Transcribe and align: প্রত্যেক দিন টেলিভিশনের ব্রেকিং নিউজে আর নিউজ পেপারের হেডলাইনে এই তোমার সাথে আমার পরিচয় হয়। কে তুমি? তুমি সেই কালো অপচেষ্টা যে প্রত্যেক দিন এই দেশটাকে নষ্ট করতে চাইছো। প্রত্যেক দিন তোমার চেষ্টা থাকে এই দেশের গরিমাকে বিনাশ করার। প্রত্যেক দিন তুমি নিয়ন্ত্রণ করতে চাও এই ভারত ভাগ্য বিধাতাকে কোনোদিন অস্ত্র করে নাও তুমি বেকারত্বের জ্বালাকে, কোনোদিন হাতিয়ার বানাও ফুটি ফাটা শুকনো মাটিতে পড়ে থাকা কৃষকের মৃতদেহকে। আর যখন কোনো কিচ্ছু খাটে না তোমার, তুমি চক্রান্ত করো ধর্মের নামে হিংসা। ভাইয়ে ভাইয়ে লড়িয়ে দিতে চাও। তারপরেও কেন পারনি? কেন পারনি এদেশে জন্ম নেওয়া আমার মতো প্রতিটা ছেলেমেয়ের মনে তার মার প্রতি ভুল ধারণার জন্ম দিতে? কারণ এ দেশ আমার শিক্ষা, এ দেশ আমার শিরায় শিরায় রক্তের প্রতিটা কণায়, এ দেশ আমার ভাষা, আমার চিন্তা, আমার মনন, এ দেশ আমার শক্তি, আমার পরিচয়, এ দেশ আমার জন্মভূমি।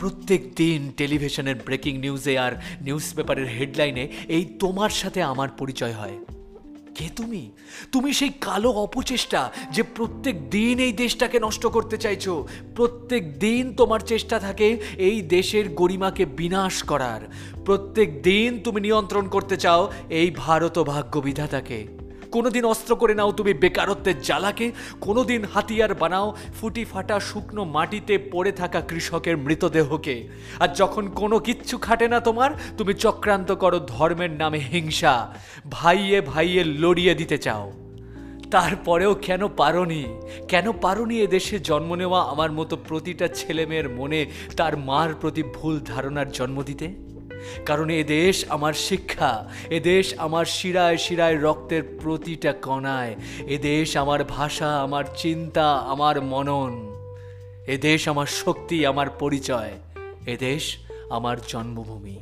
প্রত্যেক 0.00 0.54
দিন 0.54 0.92
টেলিভিশনের 0.96 1.54
ব্রেকিং 1.54 1.98
নিউজে 1.98 2.38
আর 2.38 2.52
নিউজ 2.80 3.14
পেপারের 3.14 3.46
হেডলাইনে 3.46 4.08
এই 4.28 4.44
তোমার 4.58 4.90
সাথে 4.90 5.22
আমার 5.22 5.48
পরিচয় 5.48 5.92
হয়। 5.92 6.18
কে 6.94 7.08
তুমি? 7.16 7.50
তুমি 7.92 8.12
সেই 8.12 8.28
কালো 8.40 8.70
অপচেষ্টা 8.70 9.52
যে 9.72 9.82
প্রত্যেক 9.82 10.50
দিন 10.50 10.78
এই 10.78 10.92
দেশটাকে 10.92 11.40
নষ্ট 11.40 11.66
করতে 11.66 11.96
চাইছো। 11.96 12.48
প্রত্যেক 12.76 13.38
দিন 13.38 13.74
তোমার 13.74 14.00
চেষ্টা 14.00 14.38
থাকে 14.38 14.78
এই 14.96 15.22
দেশের 15.22 15.68
গরিমাকে 15.68 16.26
বিনাশ 16.26 16.82
করার। 16.82 17.20
প্রত্যেক 17.64 18.22
দিন 18.22 18.60
তুমি 18.60 18.80
নিয়ন্ত্রণ 18.80 19.28
করতে 19.28 19.56
চাও 19.56 19.92
এই 20.08 20.30
ভারত 20.36 20.78
ভাগ্য 20.78 21.18
বিধাতাকে 21.18 21.99
কোনোদিন 22.32 22.64
অস্ত্র 22.64 22.96
করে 22.96 23.14
নাও 23.14 23.32
তুমি 23.32 23.54
বেকারত্বের 23.54 24.22
জ্বালাকে, 24.22 24.72
কোনোদিন 25.00 25.44
হাতিয়ার 25.54 25.94
বানাও 25.94 26.36
ফুটি 26.60 26.84
ফাটা 26.84 27.20
শুকনো 27.20 27.64
মাটিতে 27.64 28.18
পড়ে 28.32 28.52
থাকা 28.52 28.80
কৃষকের 28.80 29.36
মৃতদেহকে। 29.36 30.28
আর 30.60 30.68
যখন 30.68 31.08
কোনো 31.08 31.38
কিচ্ছু 31.38 31.78
খাটে 31.78 32.08
না 32.08 32.20
তোমার, 32.20 32.50
তুমি 32.78 32.94
চক্রান্ত 32.94 33.52
করো 33.52 33.78
ধর্মের 33.78 34.30
নামে 34.30 34.58
হিংসা। 34.58 35.34
ভাইয়ে 35.70 36.20
ভাইয়ে 36.20 36.64
লড়িয়ে 36.64 37.14
দিতে 37.14 37.38
চাও। 37.38 37.72
তারপরেও 38.50 39.14
কেন 39.14 39.48
পারনি? 39.48 40.04
কেন 40.48 40.72
পারনি 40.72 41.20
এদেশে 41.20 41.58
জন্ম 41.58 41.94
নেওয়া 41.94 42.22
আমার 42.22 42.52
মতো 42.52 42.76
প্রতিটা 42.88 43.28
ছেলেমেয়ের 43.28 43.88
মনে 43.88 44.26
তার 44.56 44.76
মার 44.76 45.14
প্রতি 45.20 45.42
ভুল 45.42 45.80
ধারণার 45.80 46.32
জন্ম 46.32 46.62
দিতে? 46.62 47.09
কারণ 47.66 47.90
এ 47.90 48.04
দেশ 48.04 48.44
আমার 48.48 48.72
শিক্ষা, 48.72 49.32
এ 49.70 49.80
দেশ 49.80 50.14
আমার 50.18 50.44
শিরায় 50.44 50.96
শিরায় 50.96 51.36
রক্তের 51.40 51.82
প্রতিটা 52.02 52.52
কণায়, 52.52 53.14
এ 53.46 53.58
দেশ 53.58 53.96
আমার 53.96 54.24
ভাষা, 54.24 54.70
আমার 54.80 55.04
চিন্তা, 55.16 55.66
আমার 55.72 56.22
মনন, 56.22 56.72
এ 57.66 57.76
দেশ 57.78 58.08
আমার 58.08 58.26
শক্তি, 58.26 58.86
আমার 58.86 59.08
পরিচয়, 59.18 59.72
এ 60.26 60.36
দেশ 60.36 60.78
আমার 61.10 61.36
জন্মভূমি। 61.48 62.18